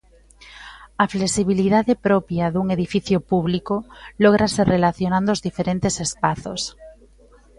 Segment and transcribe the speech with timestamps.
[1.03, 3.75] A flexibilidade propia dun edificio público
[4.23, 6.61] lógrase relacionando os diferentes espazos.